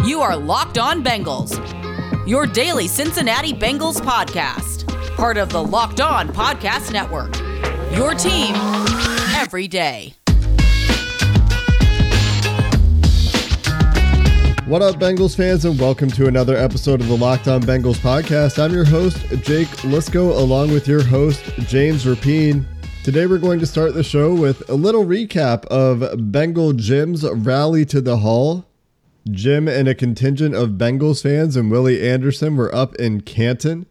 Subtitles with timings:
[0.00, 1.56] You are Locked On Bengals,
[2.26, 7.36] your daily Cincinnati Bengals podcast, part of the Locked On Podcast Network.
[7.96, 8.52] Your team
[9.36, 10.14] every day.
[14.66, 18.58] What up, Bengals fans, and welcome to another episode of the Locked On Bengals podcast.
[18.58, 22.64] I'm your host, Jake Liskow, along with your host, James Rapien.
[23.04, 27.84] Today, we're going to start the show with a little recap of Bengal Jim's rally
[27.84, 28.66] to the Hall.
[29.30, 33.86] Jim and a contingent of Bengals fans and Willie Anderson were up in Canton.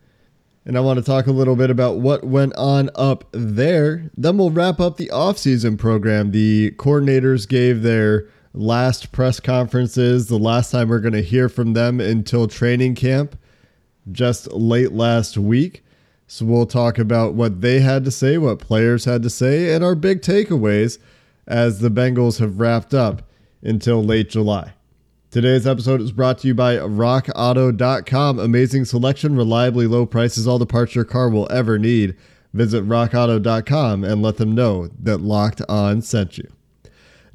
[0.65, 4.11] And I want to talk a little bit about what went on up there.
[4.15, 6.31] Then we'll wrap up the offseason program.
[6.31, 11.73] The coordinators gave their last press conferences, the last time we're going to hear from
[11.73, 13.39] them until training camp,
[14.11, 15.83] just late last week.
[16.27, 19.83] So we'll talk about what they had to say, what players had to say, and
[19.83, 20.99] our big takeaways
[21.47, 23.23] as the Bengals have wrapped up
[23.63, 24.73] until late July.
[25.31, 28.37] Today's episode is brought to you by RockAuto.com.
[28.37, 32.17] Amazing selection, reliably low prices, all the parts your car will ever need.
[32.51, 36.51] Visit RockAuto.com and let them know that Locked On sent you.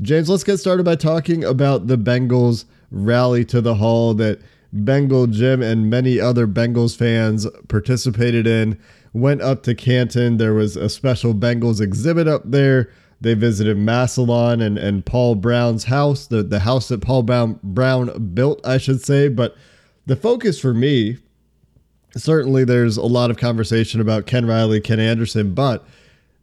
[0.02, 4.42] James, let's get started by talking about the Bengals rally to the Hall that
[4.74, 8.78] Bengal Jim and many other Bengals fans participated in.
[9.14, 10.36] Went up to Canton.
[10.36, 12.90] There was a special Bengals exhibit up there.
[13.20, 18.32] They visited Massillon and, and Paul Brown's house, the, the house that Paul Brown, Brown
[18.34, 19.28] built, I should say.
[19.28, 19.56] But
[20.04, 21.18] the focus for me,
[22.16, 25.86] certainly there's a lot of conversation about Ken Riley, Ken Anderson, but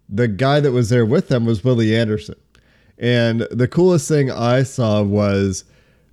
[0.09, 2.35] the guy that was there with them was Willie Anderson.
[2.97, 5.65] And the coolest thing I saw was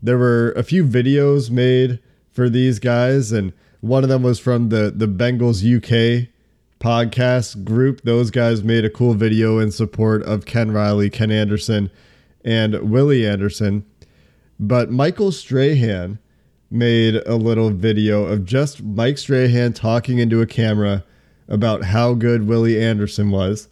[0.03, 2.00] there were a few videos made
[2.33, 6.28] for these guys, and one of them was from the the Bengals UK
[6.81, 8.00] podcast group.
[8.03, 11.91] Those guys made a cool video in support of Ken Riley, Ken Anderson,
[12.45, 13.84] and Willie Anderson.
[14.59, 16.19] But Michael Strahan
[16.70, 21.05] made a little video of just Mike Strahan talking into a camera
[21.48, 23.69] about how good Willie Anderson was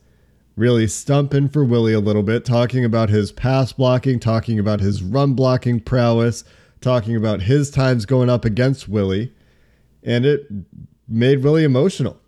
[0.58, 5.02] really stumping for Willie a little bit, talking about his pass blocking, talking about his
[5.02, 6.42] run blocking prowess,
[6.80, 9.32] talking about his times going up against Willie,
[10.02, 10.48] and it
[11.06, 12.18] made Willie emotional.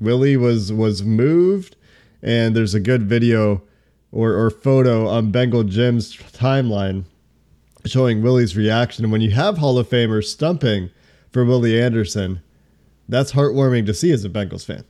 [0.00, 1.76] Willie was was moved,
[2.22, 3.62] and there's a good video
[4.12, 7.04] or, or photo on Bengal Jim's timeline
[7.86, 9.10] showing Willie's reaction.
[9.10, 10.90] When you have Hall of Famers stumping
[11.30, 12.40] for Willie Anderson,
[13.08, 14.84] that's heartwarming to see as a Bengals fan.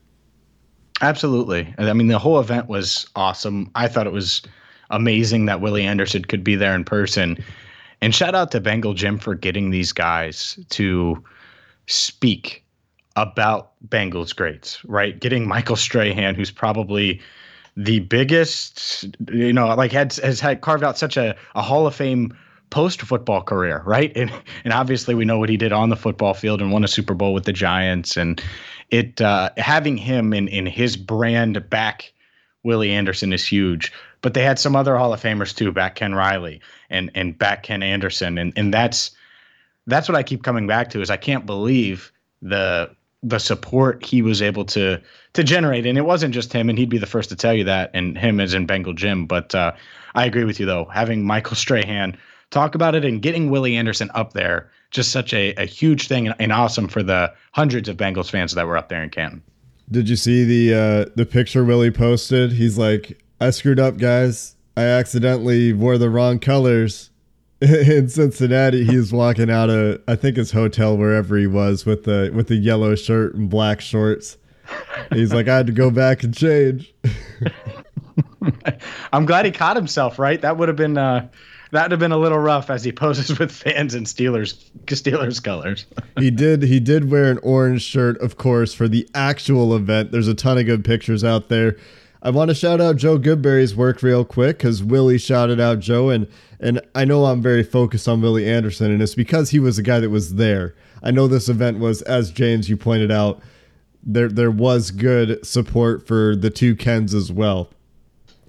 [1.01, 1.73] Absolutely.
[1.79, 3.71] I mean, the whole event was awesome.
[3.75, 4.43] I thought it was
[4.91, 7.43] amazing that Willie Anderson could be there in person.
[8.03, 11.23] And shout out to Bengal Jim for getting these guys to
[11.87, 12.60] speak
[13.23, 15.19] about Bengals greats, right?
[15.19, 17.21] Getting Michael Strahan, who's probably
[17.77, 21.95] the biggest, you know, like had has had carved out such a, a Hall of
[21.95, 22.37] Fame
[22.71, 24.13] post football career, right?
[24.17, 24.33] And
[24.65, 27.15] and obviously we know what he did on the football field and won a Super
[27.15, 28.43] Bowl with the Giants and
[28.91, 32.13] it uh, having him in in his brand back
[32.63, 33.93] Willie Anderson is huge.
[34.23, 36.61] But they had some other Hall of Famers too, back Ken Riley
[36.91, 39.13] and and back Ken Anderson, and and that's
[39.87, 44.23] that's what I keep coming back to is I can't believe the the support he
[44.23, 45.01] was able to
[45.33, 47.65] to generate, and it wasn't just him, and he'd be the first to tell you
[47.65, 49.27] that, and him as in Bengal Jim.
[49.27, 49.73] But uh,
[50.15, 52.17] I agree with you though, having Michael Strahan
[52.51, 56.27] talk about it and getting Willie Anderson up there just such a, a huge thing
[56.27, 59.43] and, and, awesome for the hundreds of Bengals fans that were up there in Canton.
[59.91, 62.53] Did you see the uh, the picture Willie posted?
[62.53, 64.57] He's like, "I screwed up, guys.
[64.77, 67.10] I accidentally wore the wrong colors."
[67.63, 72.05] in Cincinnati, he was walking out of I think his hotel wherever he was with
[72.05, 74.39] the with the yellow shirt and black shorts.
[75.13, 76.95] He's like, I had to go back and change.
[79.13, 80.19] I'm glad he caught himself.
[80.19, 81.29] Right, that would have been uh,
[81.71, 85.85] that'd have been a little rough as he poses with fans in Steelers Steelers colors.
[86.19, 90.13] he did he did wear an orange shirt, of course, for the actual event.
[90.13, 91.77] There's a ton of good pictures out there.
[92.23, 96.11] I want to shout out Joe Goodberry's work real quick because Willie shouted out Joe,
[96.11, 96.27] and
[96.59, 99.83] and I know I'm very focused on Willie Anderson, and it's because he was the
[99.83, 100.75] guy that was there.
[101.03, 103.41] I know this event was, as James you pointed out,
[104.03, 107.71] there there was good support for the two Kens as well,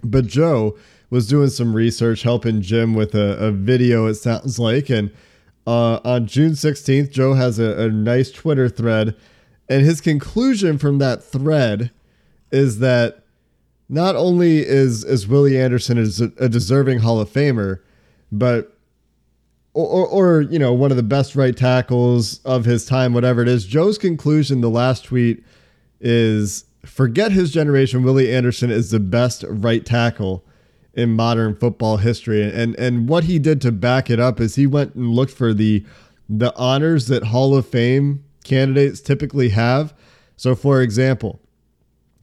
[0.03, 0.77] but Joe
[1.09, 4.89] was doing some research, helping Jim with a, a video, it sounds like.
[4.89, 5.12] And
[5.67, 9.15] uh, on June 16th, Joe has a, a nice Twitter thread.
[9.69, 11.91] And his conclusion from that thread
[12.50, 13.20] is that
[13.91, 17.81] not only is, is Willie Anderson a, a deserving Hall of Famer,
[18.31, 18.77] but
[19.73, 23.47] or, or, you know one of the best right tackles of his time, whatever it
[23.47, 23.65] is.
[23.65, 25.43] Joe's conclusion, the last tweet,
[26.01, 28.03] is forget his generation.
[28.03, 30.43] Willie Anderson is the best right tackle
[30.93, 32.43] in modern football history.
[32.43, 35.53] And and what he did to back it up is he went and looked for
[35.53, 35.85] the
[36.29, 39.93] the honors that Hall of Fame candidates typically have.
[40.35, 41.39] So for example,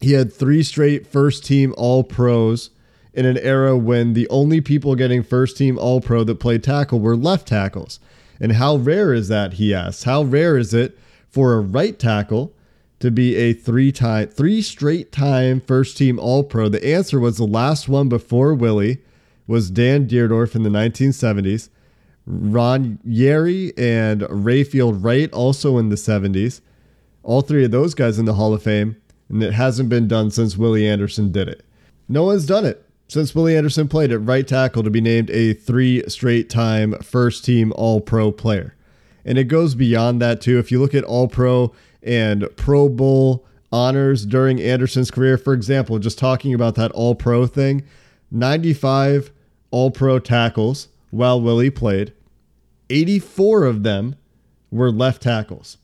[0.01, 2.71] he had three straight first team all pros
[3.13, 7.01] in an era when the only people getting first team all pro that played tackle
[7.01, 7.99] were left tackles.
[8.41, 9.55] And how rare is that?
[9.55, 10.05] He asks.
[10.05, 10.97] How rare is it
[11.29, 12.55] for a right tackle
[13.01, 16.69] to be a three time, three straight time first team All Pro?
[16.69, 18.99] The answer was the last one before Willie
[19.49, 21.71] was Dan Dierdorf in the 1970s.
[22.27, 26.61] Ron Yary and Rayfield Wright also in the 70s.
[27.23, 28.97] All three of those guys in the Hall of Fame,
[29.29, 31.65] and it hasn't been done since Willie Anderson did it.
[32.09, 35.55] No one's done it since Willie Anderson played at right tackle to be named a
[35.55, 38.75] three straight time first team All Pro player.
[39.25, 40.59] And it goes beyond that, too.
[40.59, 41.73] If you look at All Pro
[42.03, 47.47] and Pro Bowl honors during Anderson's career, for example, just talking about that All Pro
[47.47, 47.83] thing,
[48.31, 49.31] 95
[49.71, 52.13] All Pro tackles while Willie played,
[52.91, 54.17] 84 of them
[54.71, 55.79] were left tackles.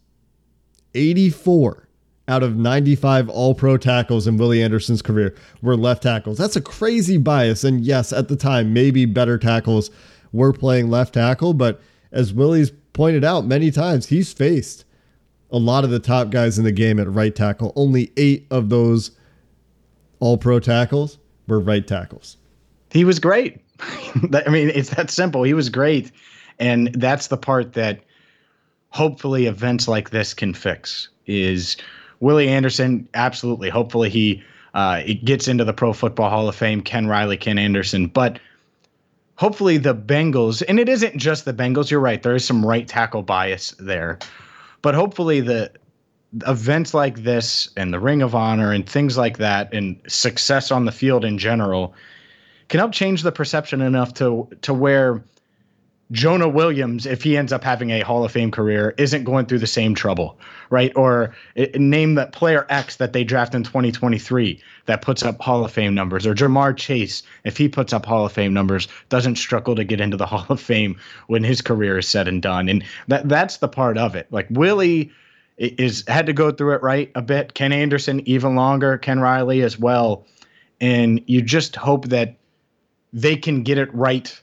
[0.94, 1.88] 84
[2.26, 6.38] out of 95 all pro tackles in Willie Anderson's career were left tackles.
[6.38, 7.64] That's a crazy bias.
[7.64, 9.90] And yes, at the time, maybe better tackles
[10.32, 11.54] were playing left tackle.
[11.54, 11.80] But
[12.12, 14.84] as Willie's pointed out many times, he's faced
[15.50, 17.72] a lot of the top guys in the game at right tackle.
[17.76, 19.10] Only eight of those
[20.18, 22.38] all pro tackles were right tackles.
[22.90, 23.60] He was great.
[23.80, 25.42] I mean, it's that simple.
[25.42, 26.10] He was great.
[26.58, 28.00] And that's the part that
[28.90, 31.76] hopefully events like this can fix is
[32.24, 33.68] Willie Anderson, absolutely.
[33.68, 34.42] Hopefully he
[34.72, 36.80] uh, it gets into the Pro Football Hall of Fame.
[36.80, 38.40] Ken Riley, Ken Anderson, but
[39.36, 41.90] hopefully the Bengals, and it isn't just the Bengals.
[41.90, 42.22] You're right.
[42.22, 44.18] There is some right tackle bias there,
[44.80, 45.70] but hopefully the
[46.46, 50.86] events like this and the Ring of Honor and things like that and success on
[50.86, 51.94] the field in general
[52.68, 55.22] can help change the perception enough to to where
[56.12, 59.60] Jonah Williams, if he ends up having a Hall of Fame career, isn't going through
[59.60, 60.92] the same trouble, right?
[60.96, 65.64] Or it, name that player X that they draft in 2023 that puts up Hall
[65.64, 69.36] of Fame numbers, or Ja'Marr Chase, if he puts up Hall of Fame numbers, doesn't
[69.36, 72.68] struggle to get into the Hall of Fame when his career is said and done.
[72.68, 74.26] And that that's the part of it.
[74.30, 75.10] Like Willie
[75.56, 77.54] is had to go through it right a bit.
[77.54, 80.26] Ken Anderson even longer, Ken Riley as well,
[80.80, 82.36] and you just hope that
[83.12, 84.42] they can get it right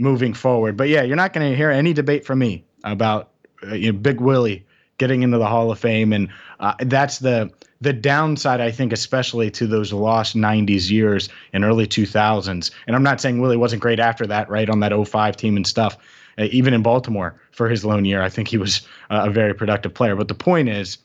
[0.00, 0.76] moving forward.
[0.76, 3.30] But yeah, you're not going to hear any debate from me about
[3.62, 4.66] uh, you know, Big Willie
[4.98, 7.50] getting into the Hall of Fame, and uh, that's the
[7.82, 12.70] the downside, I think, especially to those lost 90s years and early 2000s.
[12.86, 15.66] And I'm not saying Willie wasn't great after that, right, on that 05 team and
[15.66, 15.96] stuff.
[16.38, 19.54] Uh, even in Baltimore for his lone year, I think he was uh, a very
[19.54, 20.14] productive player.
[20.14, 20.98] But the point is,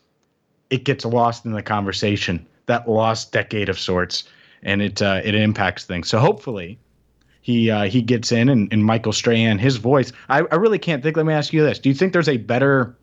[0.70, 4.26] it gets lost in the conversation, that lost decade of sorts,
[4.62, 6.10] and it uh, it impacts things.
[6.10, 6.78] So hopefully,
[7.46, 10.12] he uh, he gets in and, and Michael Strahan, his voice.
[10.30, 11.16] I, I really can't think.
[11.16, 12.98] Let me ask you this: Do you think there's a better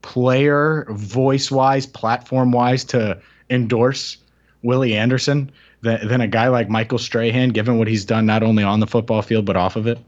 [0.00, 3.20] player, voice wise, platform wise, to
[3.50, 4.16] endorse
[4.62, 5.50] Willie Anderson
[5.80, 8.86] than, than a guy like Michael Strahan, given what he's done not only on the
[8.86, 9.98] football field but off of it?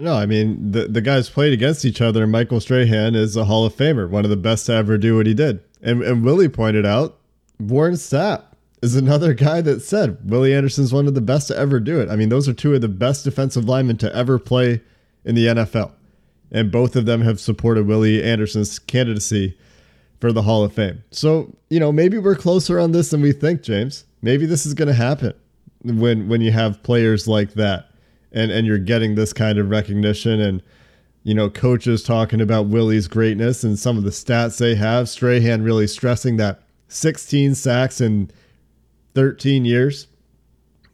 [0.00, 2.26] No, I mean the the guys played against each other.
[2.26, 5.26] Michael Strahan is a Hall of Famer, one of the best to ever do what
[5.26, 5.60] he did.
[5.80, 7.20] And and Willie pointed out
[7.60, 8.46] Warren Sapp
[8.84, 12.10] is another guy that said Willie Anderson's one of the best to ever do it.
[12.10, 14.82] I mean, those are two of the best defensive linemen to ever play
[15.24, 15.92] in the NFL.
[16.52, 19.56] And both of them have supported Willie Anderson's candidacy
[20.20, 21.02] for the Hall of Fame.
[21.10, 24.04] So, you know, maybe we're closer on this than we think, James.
[24.20, 25.32] Maybe this is going to happen
[25.82, 27.90] when when you have players like that
[28.32, 30.62] and and you're getting this kind of recognition and
[31.24, 35.08] you know, coaches talking about Willie's greatness and some of the stats they have.
[35.08, 38.30] Strahan really stressing that 16 sacks and
[39.14, 40.08] 13 years.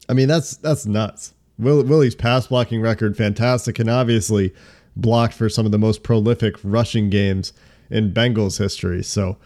[0.09, 1.35] I mean, that's that's nuts.
[1.59, 4.55] Will, Willie's pass blocking record fantastic and obviously
[4.97, 7.53] blocked for some of the most prolific rushing games
[7.91, 9.03] in Bengals history.
[9.03, 9.37] So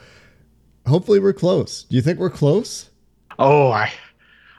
[0.86, 1.84] hopefully we're close.
[1.84, 2.90] Do you think we're close?
[3.38, 3.92] Oh, I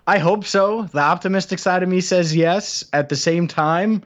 [0.07, 0.84] I hope so.
[0.84, 2.84] The optimistic side of me says yes.
[2.93, 4.03] At the same time,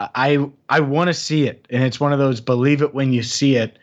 [0.00, 3.22] I I want to see it, and it's one of those believe it when you
[3.22, 3.78] see it.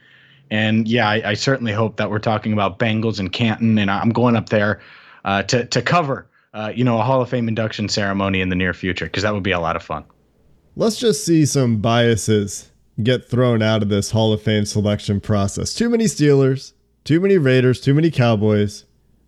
[0.49, 4.09] And yeah, I, I certainly hope that we're talking about Bengals and Canton, and I'm
[4.09, 4.81] going up there
[5.25, 8.55] uh, to to cover uh, you know a Hall of Fame induction ceremony in the
[8.55, 10.03] near future because that would be a lot of fun.
[10.75, 12.71] Let's just see some biases
[13.03, 15.73] get thrown out of this Hall of Fame selection process.
[15.73, 16.73] Too many Steelers,
[17.03, 18.85] too many Raiders, too many Cowboys,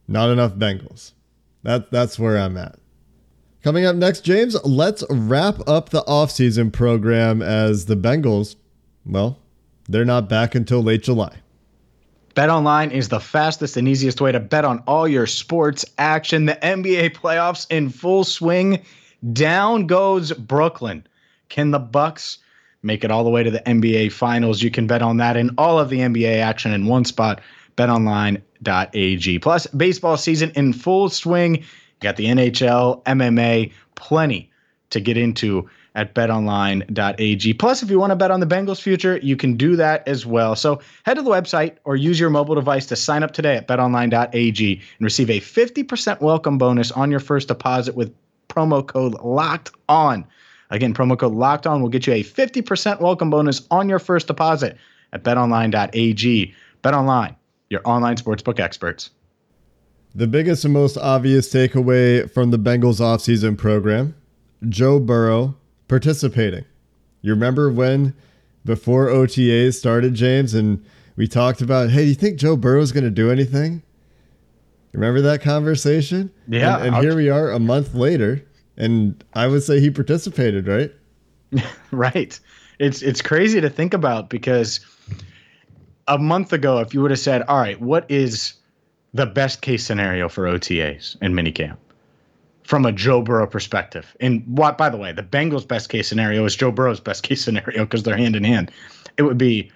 [0.08, 1.14] not enough Bengals.
[1.64, 2.78] That that's where I'm at.
[3.64, 8.58] Coming up next, James, let's wrap up the offseason program as the Bengals,
[9.06, 9.40] well,
[9.88, 11.38] they're not back until late July.
[12.36, 16.46] BetOnline is the fastest and easiest way to bet on all your sports action.
[16.46, 18.84] The NBA playoffs in full swing.
[19.34, 21.06] Down goes Brooklyn.
[21.50, 22.40] Can the Bucks
[22.82, 24.64] make it all the way to the NBA finals?
[24.64, 27.40] You can bet on that and all of the NBA action in one spot.
[27.78, 29.40] betonline.ag.
[29.40, 31.58] Plus baseball season in full swing.
[31.58, 31.64] You
[32.00, 34.50] got the NHL, MMA, plenty
[34.90, 37.54] to get into at betonline.ag.
[37.54, 40.26] Plus, if you want to bet on the Bengals future, you can do that as
[40.26, 40.56] well.
[40.56, 43.68] So head to the website or use your mobile device to sign up today at
[43.68, 48.14] betonline.ag and receive a 50% welcome bonus on your first deposit with
[48.50, 50.26] promo code locked on.
[50.70, 54.28] Again, promo code locked on will get you a 50% welcome bonus on your first
[54.28, 54.78] deposit
[55.12, 56.54] at betonline.ag.
[56.84, 57.36] BetOnline,
[57.70, 59.12] your online sportsbook experts.
[60.16, 64.16] The biggest and most obvious takeaway from the Bengals offseason program
[64.70, 65.56] Joe Burrow
[65.94, 66.66] participating.
[67.22, 68.16] You remember when
[68.66, 70.84] before OTAs started, James, and
[71.16, 73.84] we talked about, hey, do you think Joe Burrow is going to do anything?
[74.94, 76.32] Remember that conversation?
[76.48, 76.78] Yeah.
[76.78, 78.44] And, and here we are a month later,
[78.76, 80.92] and I would say he participated, right?
[81.92, 82.40] right.
[82.80, 84.80] It's it's crazy to think about because
[86.08, 88.54] a month ago, if you would have said, "All right, what is
[89.14, 91.78] the best case scenario for OTAs and minicamp?"
[92.64, 94.16] From a Joe Burrow perspective.
[94.20, 97.44] And what, by the way, the Bengals' best case scenario is Joe Burrow's best case
[97.44, 98.72] scenario because they're hand in hand.
[99.18, 99.72] It would be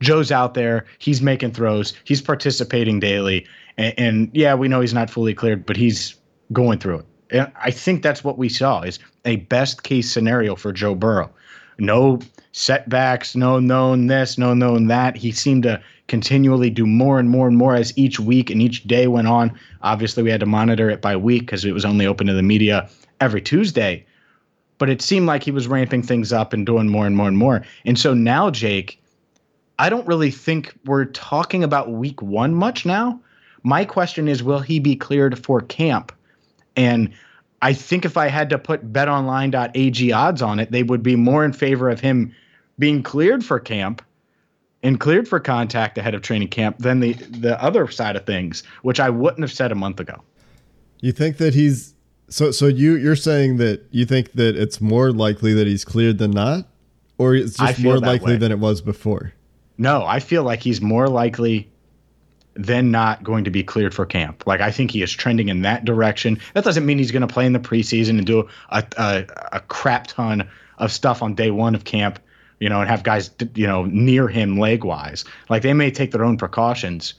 [0.00, 3.46] Joe's out there, he's making throws, he's participating daily,
[3.78, 6.16] and, and yeah, we know he's not fully cleared, but he's
[6.52, 7.06] going through it.
[7.30, 11.30] And I think that's what we saw is a best case scenario for Joe Burrow.
[11.78, 12.20] No
[12.52, 15.16] setbacks, no known this, no known that.
[15.16, 18.84] He seemed to continually do more and more and more as each week and each
[18.84, 19.58] day went on.
[19.82, 22.42] Obviously, we had to monitor it by week because it was only open to the
[22.42, 22.88] media
[23.20, 24.04] every Tuesday.
[24.78, 27.38] But it seemed like he was ramping things up and doing more and more and
[27.38, 27.64] more.
[27.84, 29.00] And so now, Jake,
[29.78, 33.20] I don't really think we're talking about week one much now.
[33.62, 36.12] My question is, will he be cleared for camp?
[36.76, 37.10] And
[37.62, 41.44] I think if I had to put betonline.ag odds on it, they would be more
[41.44, 42.34] in favor of him
[42.78, 44.02] being cleared for camp
[44.82, 48.62] and cleared for contact ahead of training camp than the the other side of things,
[48.82, 50.22] which I wouldn't have said a month ago.
[51.00, 51.94] You think that he's
[52.28, 56.18] so so you you're saying that you think that it's more likely that he's cleared
[56.18, 56.66] than not
[57.18, 58.38] or it's just more likely way.
[58.38, 59.32] than it was before?
[59.78, 61.70] No, I feel like he's more likely
[62.54, 64.46] than not going to be cleared for camp.
[64.46, 66.38] Like I think he is trending in that direction.
[66.54, 69.60] That doesn't mean he's going to play in the preseason and do a, a, a
[69.60, 70.48] crap ton
[70.78, 72.18] of stuff on day one of camp,
[72.62, 75.24] you know, and have guys you know near him leg wise.
[75.48, 77.14] Like they may take their own precautions.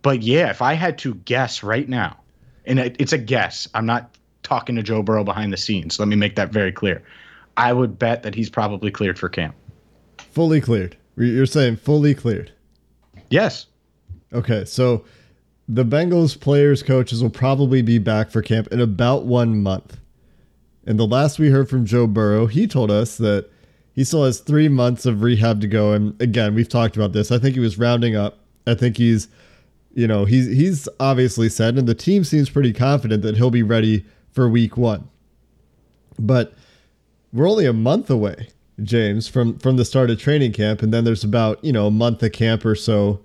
[0.00, 2.16] But yeah, if I had to guess right now,
[2.64, 5.98] and it's a guess, I'm not talking to Joe Burrow behind the scenes.
[5.98, 7.02] Let me make that very clear.
[7.58, 9.54] I would bet that he's probably cleared for camp.
[10.16, 10.96] Fully cleared.
[11.18, 12.50] You're saying fully cleared.
[13.28, 13.66] Yes.
[14.32, 15.04] Okay, so
[15.68, 19.98] the Bengals players coaches will probably be back for camp in about one month.
[20.86, 23.50] And the last we heard from Joe Burrow, he told us that
[23.98, 25.92] he still has three months of rehab to go.
[25.92, 27.32] And again, we've talked about this.
[27.32, 28.38] I think he was rounding up.
[28.64, 29.26] I think he's,
[29.92, 33.64] you know, he's he's obviously said, and the team seems pretty confident that he'll be
[33.64, 35.08] ready for week one.
[36.16, 36.54] But
[37.32, 38.50] we're only a month away,
[38.84, 41.90] James, from from the start of training camp, and then there's about you know a
[41.90, 43.18] month of camp or so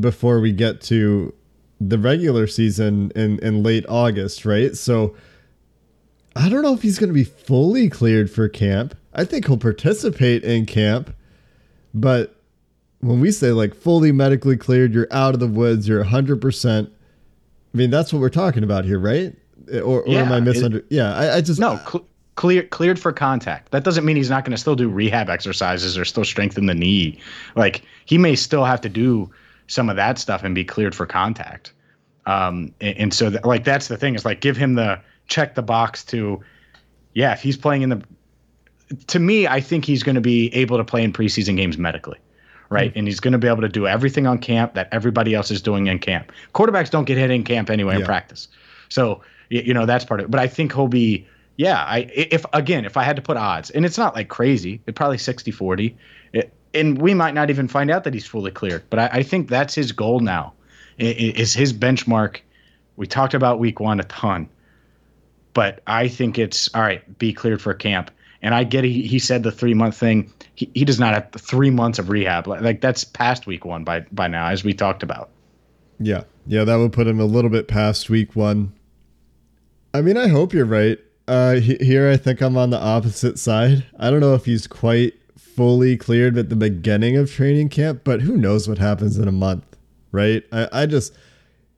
[0.00, 1.34] before we get to
[1.82, 4.74] the regular season in, in late August, right?
[4.74, 5.14] So
[6.34, 8.94] I don't know if he's going to be fully cleared for camp.
[9.14, 11.14] I think he'll participate in camp,
[11.94, 12.36] but
[13.00, 16.86] when we say like fully medically cleared, you're out of the woods, you're 100%.
[16.86, 19.34] I mean, that's what we're talking about here, right?
[19.74, 20.82] Or, or yeah, am I misunderstanding?
[20.88, 21.60] Yeah, I, I, just.
[21.60, 23.70] No, cl- clear, cleared for contact.
[23.70, 26.74] That doesn't mean he's not going to still do rehab exercises or still strengthen the
[26.74, 27.18] knee.
[27.56, 29.30] Like, he may still have to do
[29.66, 31.72] some of that stuff and be cleared for contact.
[32.26, 35.62] Um, and, and so like that's the thing is like give him the check the
[35.62, 36.40] box to,
[37.14, 38.02] yeah, if he's playing in the,
[39.06, 42.18] to me, I think he's going to be able to play in preseason games medically,
[42.68, 42.90] right?
[42.90, 42.98] Mm-hmm.
[42.98, 45.62] And he's going to be able to do everything on camp that everybody else is
[45.62, 46.32] doing in camp.
[46.54, 48.00] Quarterbacks don't get hit in camp anyway yeah.
[48.00, 48.48] in practice,
[48.88, 50.30] so you, know that's part of it.
[50.30, 51.84] But I think he'll be, yeah.
[51.84, 54.94] I if again if I had to put odds, and it's not like crazy, it
[54.94, 55.94] probably 60-40.
[56.32, 58.82] It, and we might not even find out that he's fully cleared.
[58.88, 60.54] But I, I think that's his goal now.
[60.98, 62.40] Is his benchmark?
[62.96, 64.48] We talked about week one a ton,
[65.54, 67.18] but I think it's all right.
[67.18, 68.10] Be cleared for camp.
[68.42, 70.32] And I get he, he said the three month thing.
[70.54, 72.46] He, he does not have three months of rehab.
[72.46, 75.30] Like, like that's past week one by by now, as we talked about.
[75.98, 78.72] Yeah, yeah, that would put him a little bit past week one.
[79.94, 80.98] I mean, I hope you're right.
[81.28, 83.84] Uh, he, here, I think I'm on the opposite side.
[83.98, 88.22] I don't know if he's quite fully cleared at the beginning of training camp, but
[88.22, 89.64] who knows what happens in a month,
[90.10, 90.42] right?
[90.50, 91.14] I, I just,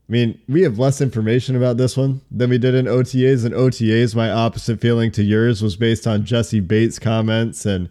[0.09, 3.45] I mean, we have less information about this one than we did in OTAs.
[3.45, 7.89] And OTAs, my opposite feeling to yours was based on Jessie Bates' comments and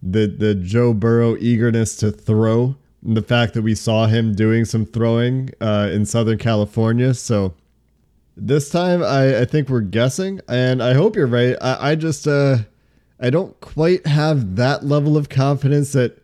[0.00, 4.64] the the Joe Burrow eagerness to throw, and the fact that we saw him doing
[4.64, 7.12] some throwing uh, in Southern California.
[7.14, 7.54] So
[8.36, 11.56] this time, I, I think we're guessing, and I hope you're right.
[11.60, 12.58] I, I just uh,
[13.18, 16.22] I don't quite have that level of confidence that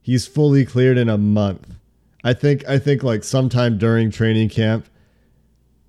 [0.00, 1.74] he's fully cleared in a month.
[2.24, 4.86] I think I think like sometime during training camp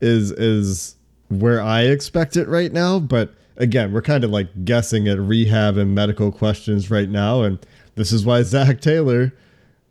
[0.02, 0.96] is is
[1.30, 5.78] where I expect it right now, but again, we're kind of like guessing at rehab
[5.78, 7.60] and medical questions right now and
[7.96, 9.32] this is why Zac Taylor,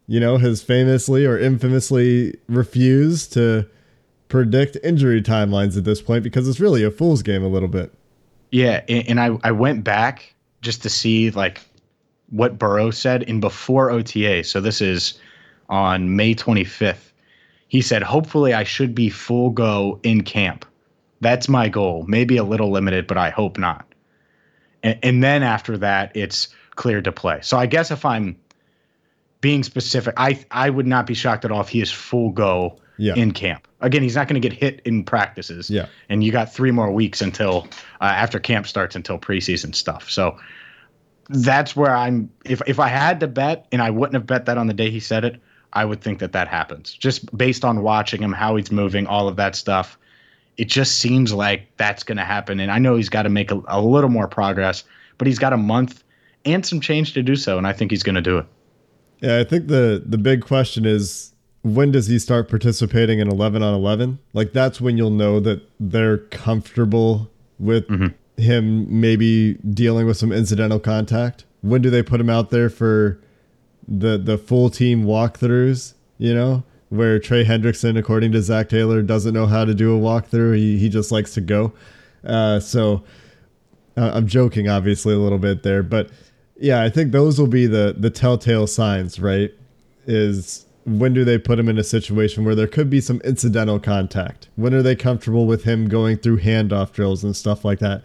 [0.08, 3.66] you know, has famously or infamously refused to
[4.28, 7.92] predict injury timelines at this point because it's really a fool's game a little bit.
[8.50, 11.60] Yeah, and I I went back just to see like
[12.30, 14.44] what Burrow said in before OTA.
[14.44, 15.14] So this is
[15.72, 17.12] on May 25th.
[17.66, 20.66] He said, Hopefully, I should be full go in camp.
[21.20, 22.04] That's my goal.
[22.06, 23.86] Maybe a little limited, but I hope not.
[24.82, 27.40] And, and then after that, it's cleared to play.
[27.42, 28.36] So I guess if I'm
[29.40, 32.78] being specific, I I would not be shocked at all if he is full go
[32.98, 33.14] yeah.
[33.14, 33.66] in camp.
[33.80, 35.70] Again, he's not going to get hit in practices.
[35.70, 35.86] Yeah.
[36.10, 37.66] And you got three more weeks until
[38.00, 40.10] uh, after camp starts until preseason stuff.
[40.10, 40.38] So
[41.30, 42.30] that's where I'm.
[42.44, 44.90] If if I had to bet, and I wouldn't have bet that on the day
[44.90, 45.40] he said it,
[45.72, 49.28] I would think that that happens just based on watching him, how he's moving, all
[49.28, 49.98] of that stuff.
[50.58, 52.60] It just seems like that's going to happen.
[52.60, 54.84] And I know he's got to make a, a, little more progress,
[55.16, 56.04] but he's got a month
[56.44, 57.56] and some change to do so.
[57.56, 58.46] And I think he's going to do it.
[59.22, 63.62] Yeah, I think the the big question is when does he start participating in 11
[63.62, 64.18] on 11?
[64.32, 68.42] Like that's when you'll know that they're comfortable with mm-hmm.
[68.42, 71.44] him maybe dealing with some incidental contact.
[71.60, 73.20] When do they put him out there for
[73.86, 79.34] the the full team walkthroughs, you know, where Trey Hendrickson, according to Zac Taylor, doesn't
[79.34, 80.56] know how to do a walkthrough.
[80.56, 81.72] He he just likes to go.
[82.24, 83.02] Uh, so
[83.96, 86.10] uh, I'm joking, obviously, a little bit there, but
[86.58, 89.52] yeah, I think those will be the the telltale signs, right?
[90.06, 93.78] Is when do they put him in a situation where there could be some incidental
[93.78, 94.48] contact?
[94.56, 98.02] When are they comfortable with him going through handoff drills and stuff like that?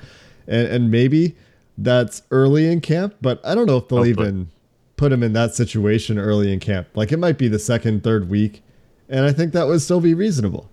[0.47, 1.35] And and maybe
[1.77, 4.27] that's early in camp, but I don't know if they'll Hopefully.
[4.27, 4.49] even
[4.97, 6.87] put him in that situation early in camp.
[6.95, 8.61] Like it might be the second, third week,
[9.07, 10.69] and I think that would still be reasonable.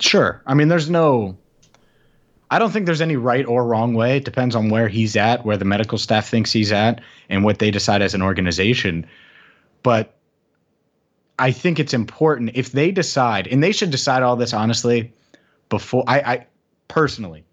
[0.00, 0.40] Sure.
[0.46, 1.36] I mean, there's no.
[2.50, 4.16] I don't think there's any right or wrong way.
[4.16, 7.58] It depends on where he's at, where the medical staff thinks he's at, and what
[7.58, 9.06] they decide as an organization.
[9.82, 10.14] But
[11.38, 15.12] I think it's important if they decide, and they should decide all this honestly
[15.68, 16.46] before I, I
[16.86, 17.44] personally,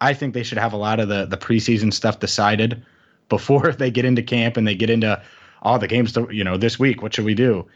[0.00, 2.84] I think they should have a lot of the the preseason stuff decided
[3.32, 5.20] before they get into camp and they get into
[5.62, 7.66] all oh, the games, you know, this week, what should we do?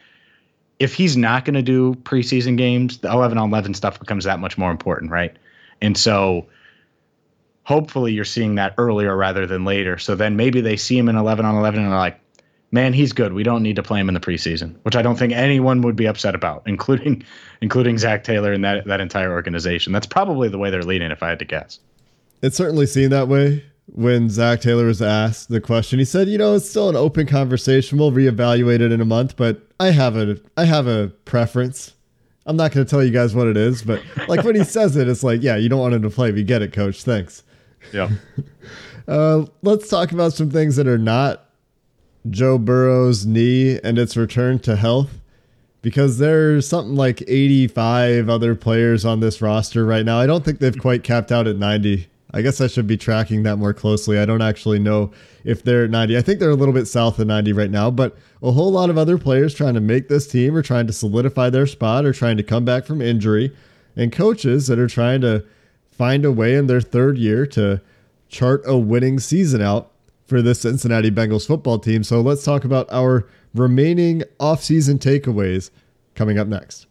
[0.78, 4.38] If he's not going to do preseason games, the 11 on 11 stuff becomes that
[4.38, 5.34] much more important, right?
[5.80, 6.46] And so
[7.62, 9.96] hopefully you're seeing that earlier rather than later.
[9.96, 12.20] So then maybe they see him in 11 on 11 and they're like,
[12.70, 13.32] man, he's good.
[13.32, 15.96] We don't need to play him in the preseason, which I don't think anyone would
[15.96, 17.24] be upset about, including
[17.62, 19.94] including Zac Taylor and that that entire organization.
[19.94, 21.78] That's probably the way they're leading, if I had to guess.
[22.42, 26.38] It certainly seemed that way when Zac Taylor was asked the question, he said, "You
[26.38, 27.98] know, it's still an open conversation.
[27.98, 31.94] We'll reevaluate it in a month, but I have a I have a preference.
[32.46, 34.96] I'm not going to tell you guys what it is, but like when he says
[34.96, 36.30] it, it's like, yeah, you don't want him to play.
[36.30, 37.02] We get it, coach.
[37.02, 37.42] Thanks.
[37.92, 38.10] Yeah.
[39.08, 41.44] uh, let's talk about some things that are not
[42.30, 45.20] Joe Burrow's knee and its return to health.
[45.82, 50.18] Because there's something like 85 other players on this roster right now.
[50.18, 53.44] I don't think they've quite capped out at 90 I guess I should be tracking
[53.44, 54.18] that more closely.
[54.18, 55.12] I don't actually know
[55.44, 56.16] if they're 90.
[56.16, 58.90] I think they're a little bit south of 90 right now, but a whole lot
[58.90, 62.12] of other players trying to make this team or trying to solidify their spot or
[62.12, 63.54] trying to come back from injury,
[63.94, 65.44] and coaches that are trying to
[65.90, 67.80] find a way in their third year to
[68.28, 69.92] chart a winning season out
[70.26, 72.02] for the Cincinnati Bengals football team.
[72.02, 75.70] So let's talk about our remaining offseason takeaways
[76.14, 76.86] coming up next.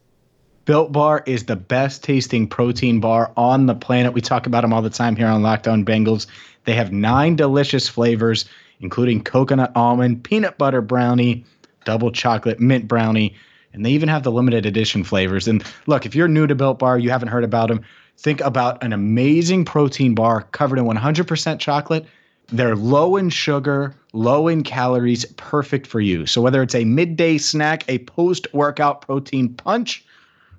[0.66, 4.14] Built Bar is the best tasting protein bar on the planet.
[4.14, 6.26] We talk about them all the time here on Locked On Bengals.
[6.64, 8.46] They have nine delicious flavors,
[8.80, 11.46] including coconut almond, peanut butter brownie,
[11.84, 13.36] double chocolate mint brownie,
[13.74, 15.48] and they even have the limited edition flavors.
[15.48, 17.86] And look, if you're new to Built Bar, you haven't heard about them,
[18.18, 22.08] think about an amazing protein bar covered in 100% chocolate.
[22.48, 26.26] They're low in sugar, low in calories, perfect for you.
[26.26, 30.04] So whether it's a midday snack, a post workout protein punch,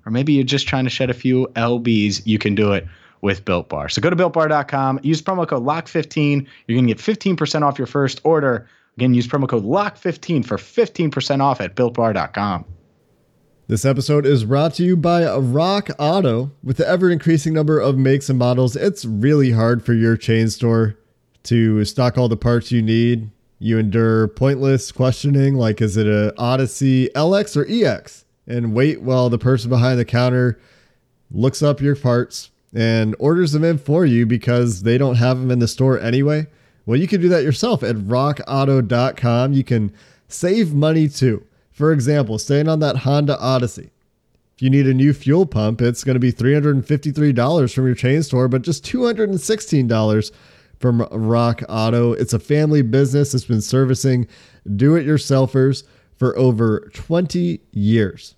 [0.07, 2.87] or maybe you're just trying to shed a few lbs, you can do it
[3.21, 3.89] with Built Bar.
[3.89, 6.47] So go to builtbar.com, use promo code LOCK15.
[6.65, 8.69] You're going to get 15% off your first order.
[8.95, 12.63] Again, use promo code LOCK15 for 15% off at builtbar.com.
[13.67, 16.51] This episode is brought to you by Rock Auto.
[16.63, 20.49] With the ever increasing number of makes and models, it's really hard for your chain
[20.49, 20.95] store
[21.43, 23.29] to stock all the parts you need.
[23.59, 28.23] You endure pointless questioning like, is it a Odyssey LX or EX?
[28.47, 30.59] And wait while the person behind the counter
[31.31, 35.51] looks up your parts and orders them in for you because they don't have them
[35.51, 36.47] in the store anyway.
[36.85, 39.53] Well, you can do that yourself at rockauto.com.
[39.53, 39.93] You can
[40.29, 41.45] save money too.
[41.71, 43.91] For example, staying on that Honda Odyssey.
[44.55, 48.23] If you need a new fuel pump, it's going to be $353 from your chain
[48.23, 50.31] store, but just $216
[50.79, 52.13] from Rock Auto.
[52.13, 54.27] It's a family business that's been servicing
[54.75, 55.83] do it yourselfers
[56.15, 58.35] for over 20 years.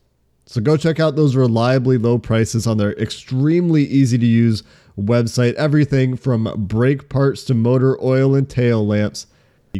[0.49, 4.63] So go check out those reliably low prices on their extremely easy to use
[4.99, 5.53] website.
[5.53, 9.27] Everything from brake parts to motor oil and tail lamps.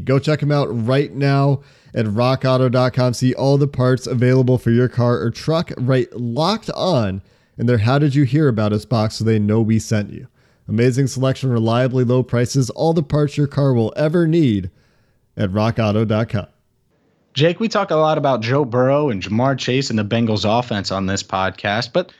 [0.03, 1.61] Go check them out right now
[1.95, 3.15] at rockauto.com.
[3.15, 7.23] See all the parts available for your car or truck right locked on
[7.57, 10.27] in their How Did You Hear About Us box so they know we sent you.
[10.67, 14.69] Amazing selection, reliably low prices, all the parts your car will ever need
[15.35, 16.45] at rockauto.com.
[17.39, 20.91] Jake, we talk a lot about Joe Burrow and Ja'Marr Chase and the Bengals offense
[20.91, 22.11] on this podcast, but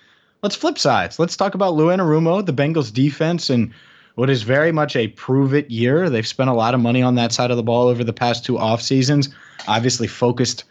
[0.43, 1.19] let's flip sides.
[1.19, 3.73] Let's talk about Lou Anarumo, the Bengals defense, and
[4.15, 6.10] what is very much a prove it year.
[6.10, 8.45] They've spent a lot of money on that side of the ball over the past
[8.45, 9.27] two off seasons,
[9.67, 10.63] obviously focused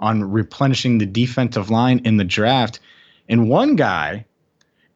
[0.00, 2.80] on replenishing the defensive line in the draft.
[3.28, 4.24] And one guy,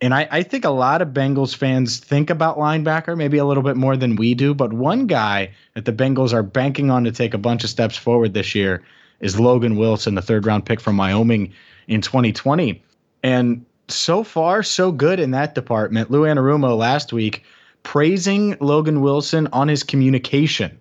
[0.01, 3.63] and I, I think a lot of Bengals fans think about linebacker maybe a little
[3.63, 7.13] bit more than we do, but one guy that the Bengals are banking on to
[7.13, 8.83] take a bunch of steps forward this year
[9.21, 11.53] is Logan Wilson, the third round pick from Wyoming
[11.89, 12.83] in 2020.
[13.23, 16.11] And so far, so good in that department.
[16.11, 17.45] Lou Anarumo last week
[17.83, 20.79] praising Logan Wilson on his communication.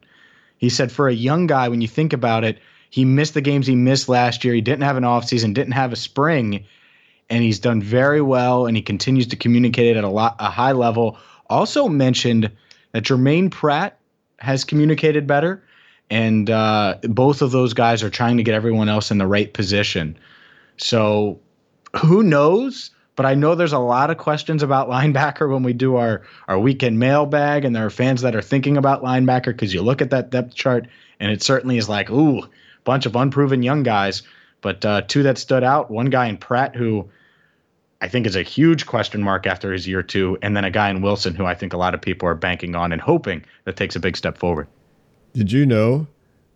[0.57, 3.67] He said, for a young guy, when you think about it, he missed the games
[3.67, 4.53] he missed last year.
[4.53, 6.65] He didn't have an offseason, didn't have a spring,
[7.29, 8.65] and he's done very well.
[8.65, 11.17] And he continues to communicate at a lot a high level.
[11.49, 12.51] Also mentioned
[12.91, 13.99] that Germaine Pratt
[14.39, 15.63] has communicated better,
[16.09, 19.53] and uh, both of those guys are trying to get everyone else in the right
[19.53, 20.17] position.
[20.77, 21.39] So
[21.95, 22.91] who knows?
[23.15, 26.59] But I know there's a lot of questions about linebacker when we do our, our
[26.59, 30.09] weekend mailbag, and there are fans that are thinking about linebacker because you look at
[30.09, 30.87] that depth chart,
[31.19, 32.43] and it certainly is like, ooh,
[32.83, 34.21] bunch of unproven young guys.
[34.65, 37.07] But uh, two that stood out one guy in Pratt, who
[38.01, 40.89] I think is a huge question mark after his year two, and then a guy
[40.89, 43.75] in Wilson, who I think a lot of people are banking on and hoping that
[43.75, 44.67] takes a big step forward.
[45.33, 46.07] Did you know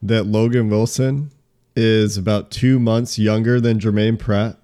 [0.01, 1.29] that Logan Wilson
[1.75, 4.57] is about two months younger than Germaine Pratt?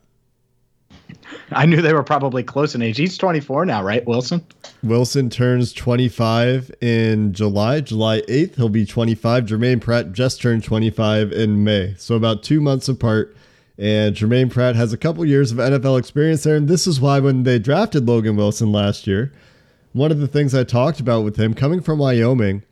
[1.52, 2.98] I knew they were probably close in age.
[2.98, 4.46] He's 24 now, right, Wilson?
[4.84, 7.82] Wilson turns 25 in July.
[7.82, 9.46] July 8th, he'll be 25.
[9.46, 11.96] Germaine Pratt just turned 25 in May.
[11.98, 13.36] So about two months apart.
[13.78, 16.56] And Germaine Pratt has a couple years of NFL experience there.
[16.56, 19.34] And this is why when they drafted Logan Wilson last year,
[19.92, 22.64] one of the things I talked about with him coming from Wyoming,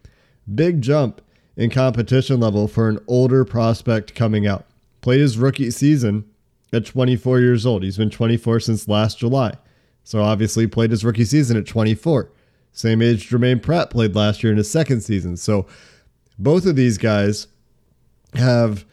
[0.53, 1.21] big jump
[1.55, 4.65] in competition level for an older prospect coming out.
[5.01, 6.25] Played his rookie season
[6.73, 7.83] at 24 years old.
[7.83, 9.53] He's been 24 since last July.
[10.03, 12.31] So obviously played his rookie season at 24.
[12.71, 15.37] Same age Germaine Pratt played last year in his second season.
[15.37, 15.67] So
[16.37, 17.47] both of these guys
[18.33, 18.83] have,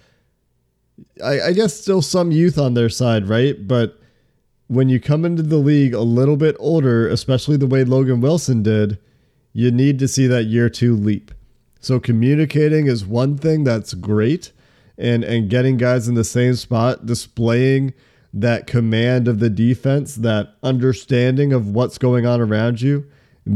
[1.25, 3.67] I, I guess, still some youth on their side, right?
[3.67, 3.99] But
[4.69, 8.63] when you come into the league a little bit older, especially the way Logan Wilson
[8.63, 8.99] did,
[9.53, 11.33] you need to see that year two leap.
[11.81, 14.53] So communicating is one thing that's great
[15.01, 17.95] and and getting guys in the same spot, displaying
[18.33, 23.05] that command of the defense, that understanding of what's going on around you,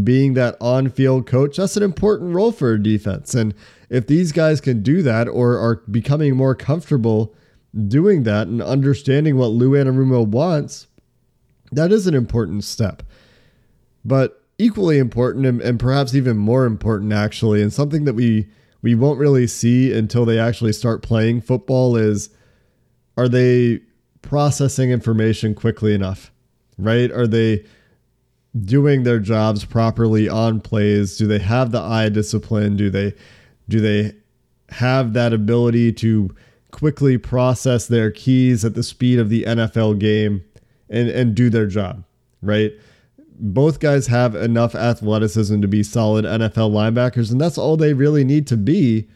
[0.02, 3.34] being that on-field coach, that's an important role for a defense.
[3.34, 3.54] And
[3.88, 7.34] if these guys can do that or are becoming more comfortable
[7.86, 10.88] doing that and understanding what Lou Anarumo wants,
[11.70, 13.02] that is an important step.
[14.04, 18.48] But equally important and, and perhaps even more important actually, and something that we
[18.84, 22.28] we won't really see until they actually start playing football is
[23.16, 23.80] are they
[24.20, 26.30] processing information quickly enough?
[26.76, 27.10] Right?
[27.10, 27.64] Are they
[28.60, 31.16] doing their jobs properly on plays?
[31.16, 32.76] Do they have the eye discipline?
[32.76, 33.14] Do they
[33.70, 34.12] do they
[34.68, 36.34] have that ability to
[36.70, 40.44] quickly process their keys at the speed of the NFL game
[40.90, 42.04] and and do their job,
[42.42, 42.72] right?
[43.36, 48.24] Both guys have enough athleticism to be solid NFL linebackers, and that's all they really
[48.24, 49.08] need to be.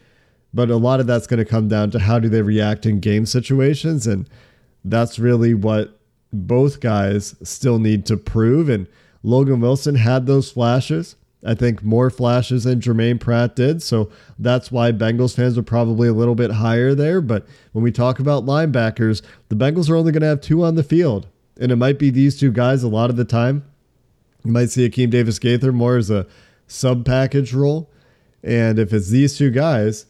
[0.53, 2.99] But a lot of that's going to come down to how do they react in
[2.99, 4.27] game situations, and
[4.83, 5.99] that's really what
[6.33, 8.67] both guys still need to prove.
[8.67, 8.87] And
[9.23, 13.81] Logan Wilson had those flashes I think more flashes than Germaine Pratt did.
[13.81, 17.21] So that's why Bengals fans are probably a little bit higher there.
[17.21, 20.75] But when we talk about linebackers, the Bengals are only going to have two on
[20.75, 21.27] the field.
[21.59, 23.63] And it might be these two guys a lot of the time.
[24.43, 26.27] You might see Akeem Davis Gaither more as a
[26.67, 27.89] sub package role.
[28.43, 30.05] And if it's these two guys,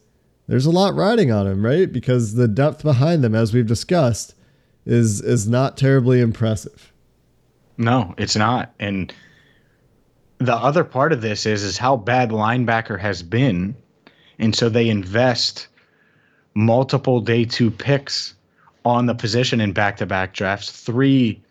[0.48, 1.92] there's a lot riding on him, right?
[1.92, 4.36] Because the depth behind them, as we've discussed,
[4.86, 6.92] is is not terribly impressive.
[7.78, 8.74] No, it's not.
[8.80, 9.14] And
[10.40, 13.76] the other part of this is is how bad linebacker has been,
[14.38, 15.68] and so they invest
[16.56, 18.34] multiple day two picks
[18.86, 20.72] on the position in back to back drafts.
[20.72, 21.42] Three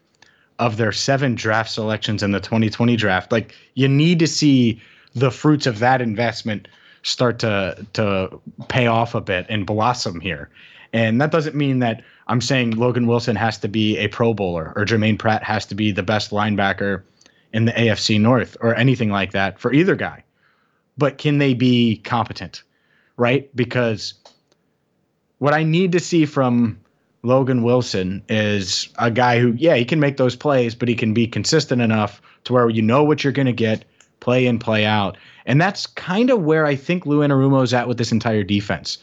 [0.59, 3.33] of their seven draft selections in the 2020 draft.
[3.33, 4.81] Like you need to see
[5.15, 6.69] the fruits of that investment
[7.03, 10.51] start to to pay off a bit and blossom here.
[10.93, 14.73] And that doesn't mean that I'm saying Logan Wilson has to be a Pro Bowler
[14.75, 17.03] or Germaine Pratt has to be the best linebacker
[17.53, 20.25] in the AFC North or anything like that for either guy.
[20.97, 22.63] But can they be competent?
[23.17, 23.55] Right?
[23.55, 24.15] Because
[25.39, 26.79] what I need to see from
[27.23, 31.15] Logan Wilson is a guy who, yeah, he can make those plays, but he can
[31.15, 33.85] be consistent enough to where you know what you're going to get,
[34.21, 35.17] play in, play out.
[35.47, 37.23] And that's kind of where I think Lou
[37.63, 38.99] is at with this entire defense.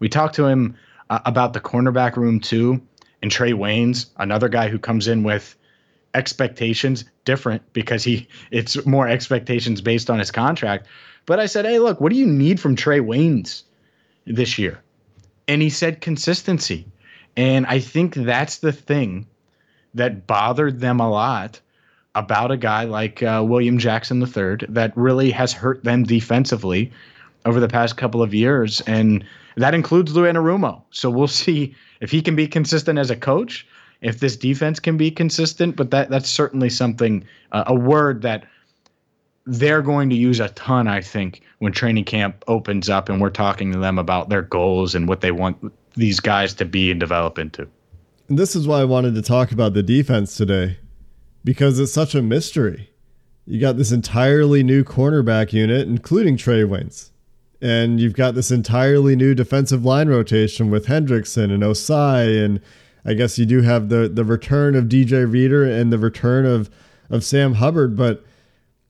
[0.00, 0.76] We talked to him
[1.10, 2.80] uh, about the cornerback room too,
[3.22, 5.56] and Trae Waynes, another guy who comes in with
[6.14, 10.86] expectations different because he it's more expectations based on his contract.
[11.26, 13.62] But I said, hey, look, what do you need from Trae Waynes
[14.26, 14.80] this year?
[15.46, 16.86] And he said consistency.
[17.36, 19.26] And I think that's the thing
[19.94, 21.60] that bothered them a lot
[22.14, 26.92] about a guy like uh, William Jackson III that really has hurt them defensively
[27.46, 28.80] over the past couple of years.
[28.82, 29.24] And
[29.56, 30.82] that includes Lou Anarumo.
[30.90, 33.66] So we'll see if he can be consistent as a coach
[34.00, 35.76] if this defense can be consistent.
[35.76, 38.44] But that that's certainly something, uh, a word that
[39.46, 43.30] they're going to use a ton, I think, when training camp opens up and we're
[43.30, 47.00] talking to them about their goals and what they want these guys to be and
[47.00, 47.66] develop into.
[48.28, 50.78] And this is why I wanted to talk about the defense today
[51.44, 52.90] because it's such a mystery.
[53.46, 57.10] You got this entirely new cornerback unit, including Trae Waynes.
[57.60, 62.60] And you've got this entirely new defensive line rotation with Hendrickson and Ossai and
[63.04, 66.70] I guess you do have the the return of DJ Reader and the return of
[67.08, 68.24] of Sam Hubbard, but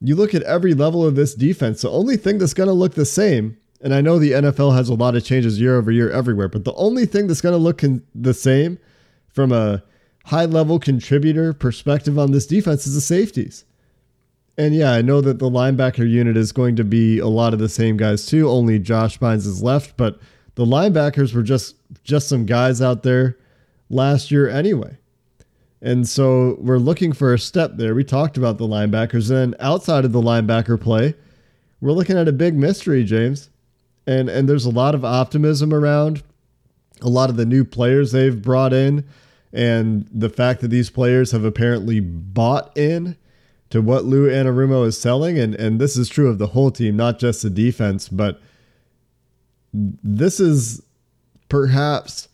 [0.00, 1.82] you look at every level of this defense.
[1.82, 4.88] The only thing that's going to look the same, and I know the NFL has
[4.88, 7.58] a lot of changes year over year everywhere, but the only thing that's going to
[7.58, 8.78] look con- the same
[9.28, 9.82] from a
[10.26, 13.64] high level contributor perspective on this defense is the safeties.
[14.58, 17.58] And yeah, I know that the linebacker unit is going to be a lot of
[17.58, 18.48] the same guys too.
[18.48, 20.20] Only Josh Bynes is left, but
[20.56, 23.38] the linebackers were just just some guys out there
[23.88, 24.98] last year anyway.
[25.82, 27.94] And so we're looking for a step there.
[27.94, 29.30] We talked about the linebackers.
[29.30, 31.14] And outside of the linebacker play,
[31.80, 33.49] we're looking at a big mystery, James.
[34.11, 36.23] And and there's a lot of optimism around
[37.01, 39.07] a lot of the new players they've brought in
[39.53, 43.16] and the fact that these players have apparently bought in
[43.70, 46.96] to what Lou Anarumo is selling and and this is true of the whole team,
[46.96, 48.40] not just the defense, but
[49.73, 50.83] this is
[51.49, 52.29] perhaps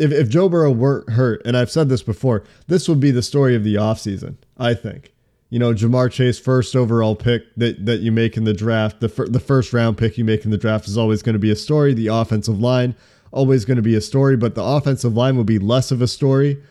[0.00, 3.22] if, if Joe Burrow weren't hurt, and I've said this before, this would be the
[3.22, 5.12] story of the offseason, I think.
[5.50, 9.08] You know, Ja'Marr Chase, first overall pick that, that you make in the draft, the,
[9.08, 11.50] fir- the first round pick you make in the draft is always going to be
[11.50, 11.92] a story.
[11.92, 12.94] The offensive line,
[13.32, 16.06] always going to be a story, but the offensive line will be less of a
[16.06, 16.62] story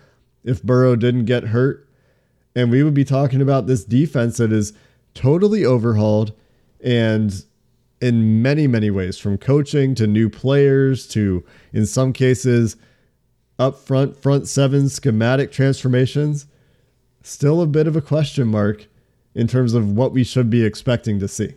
[0.44, 1.88] if Burrow didn't get hurt.
[2.56, 4.74] And we would be talking about this defense that is
[5.14, 6.32] totally overhauled
[6.82, 7.44] and
[8.02, 12.78] in many, many ways, from coaching to new players to, in some cases,
[13.58, 16.48] up front, front seven schematic transformations,
[17.22, 18.88] still a bit of a question mark
[19.36, 21.54] in terms of what we should be expecting to see.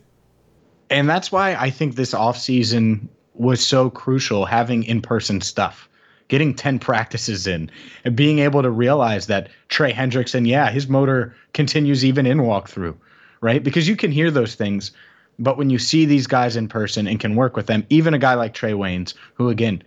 [0.90, 5.88] And that's why I think this offseason was so crucial having in person stuff,
[6.29, 7.70] getting 10 practices in,
[8.05, 12.94] and being able to realize that Trey Hendrickson, yeah, his motor continues even in walkthrough,
[13.40, 13.64] right?
[13.64, 14.92] Because you can hear those things.
[15.38, 18.18] But when you see these guys in person and can work with them, even a
[18.18, 19.83] guy like Trae Waynes, who again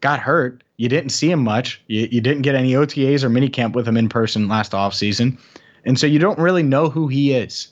[0.00, 1.80] got hurt, you didn't see him much.
[1.86, 5.38] You, you didn't get any OTAs or minicamp with him in person last offseason.
[5.84, 7.68] And so you don't really know who he is.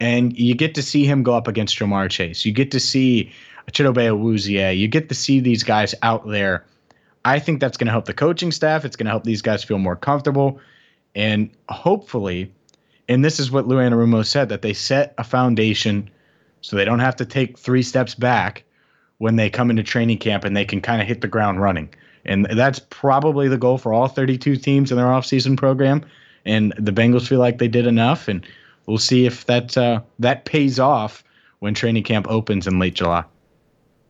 [0.00, 2.44] And you get to see him go up against Ja'Marr Chase.
[2.44, 3.32] You get to see
[3.72, 4.78] Chidobe Awuzie.
[4.78, 6.64] You get to see these guys out there.
[7.24, 8.84] I think that's going to help the coaching staff.
[8.84, 10.60] It's going to help these guys feel more comfortable.
[11.14, 12.52] And hopefully,
[13.08, 16.08] and this is what Lou Anarumo said, that they set a foundation
[16.60, 18.64] so they don't have to take three steps back
[19.18, 21.88] when they come into training camp and they can kind of hit the ground running.
[22.24, 26.04] And that's probably the goal for all 32 teams in their offseason program.
[26.44, 28.28] And the Bengals feel like they did enough.
[28.28, 28.46] And
[28.86, 31.24] we'll see if that uh, that pays off
[31.58, 33.24] when training camp opens in late July.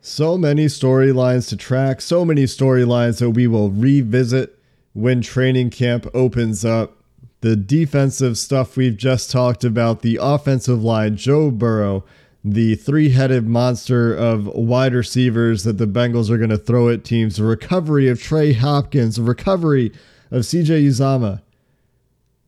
[0.00, 4.58] So many storylines to track, so many storylines that we will revisit
[4.92, 6.96] when training camp opens up.
[7.40, 12.04] The defensive stuff we've just talked about, the offensive line, Joe Burrow,
[12.44, 17.04] the three headed monster of wide receivers that the Bengals are going to throw at
[17.04, 19.92] teams, the recovery of Trey Hopkins, the recovery
[20.30, 21.42] of CJ Uzomah.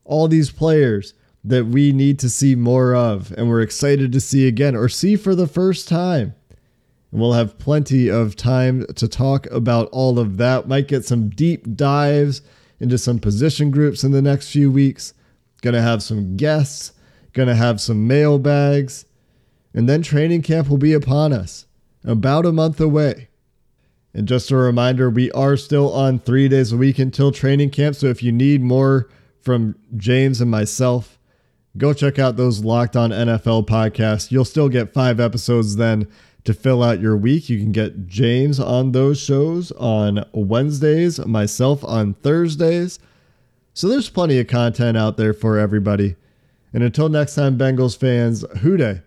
[0.04, 4.46] All these players that we need to see more of and we're excited to see
[4.46, 6.34] again or see for the first time.
[7.10, 10.68] And we'll have plenty of time to talk about all of that.
[10.68, 12.42] Might get some deep dives
[12.78, 15.14] into some position groups in the next few weeks.
[15.62, 16.92] Gonna have some guests,
[17.32, 19.04] gonna have some mailbags,
[19.74, 21.66] and then training camp will be upon us,
[22.04, 23.28] about a month away.
[24.12, 27.94] And just a reminder, we are still on three days a week until training camp.
[27.94, 29.08] So if you need more
[29.40, 31.18] from James and myself,
[31.76, 34.32] go check out those Locked On NFL podcasts.
[34.32, 36.08] You'll still get five episodes then
[36.44, 37.48] to fill out your week.
[37.48, 42.98] You can get James on those shows on Wednesdays, myself on Thursdays.
[43.74, 46.16] So there's plenty of content out there for everybody.
[46.72, 49.02] And until next time, Bengals fans, Who Dey.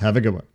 [0.00, 0.46] Have a good one.